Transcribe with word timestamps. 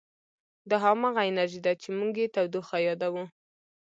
دا 0.69 0.77
همغه 0.85 1.21
انرژي 1.29 1.59
ده 1.65 1.73
چې 1.81 1.89
موږ 1.97 2.13
یې 2.21 2.27
تودوخه 2.35 2.77
یادوو. 2.87 3.23